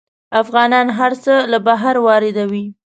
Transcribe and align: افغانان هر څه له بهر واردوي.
افغانان 0.41 0.87
هر 0.97 1.11
څه 1.23 1.33
له 1.51 1.57
بهر 1.65 1.95
واردوي. 2.05 2.65